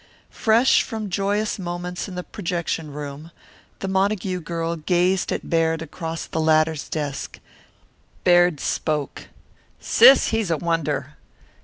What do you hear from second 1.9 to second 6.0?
in the projection room, the Montague girl gazed at Baird